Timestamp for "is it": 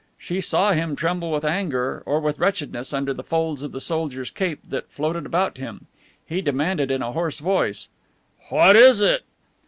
8.75-9.23